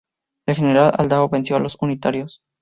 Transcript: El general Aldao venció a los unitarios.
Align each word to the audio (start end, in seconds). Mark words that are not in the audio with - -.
El 0.47 0.55
general 0.55 0.93
Aldao 0.97 1.29
venció 1.29 1.55
a 1.57 1.59
los 1.59 1.77
unitarios. 1.79 2.41